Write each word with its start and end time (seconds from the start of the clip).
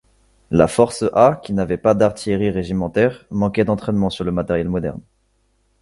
La 0.49 0.67
Force 0.67 1.05
A 1.13 1.39
qui 1.43 1.53
n'avait 1.53 1.77
pas 1.77 1.93
d'artillerie 1.93 2.49
régimentaire, 2.49 3.23
manquait 3.29 3.65
d'entraînement 3.65 4.09
sur 4.09 4.23
le 4.23 4.31
matériel 4.31 4.67
moderne. 4.67 5.01